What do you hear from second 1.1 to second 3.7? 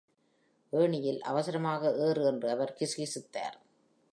அவசரமாக ஏறு," என்று அவர் கிசுகிசுத்தார்.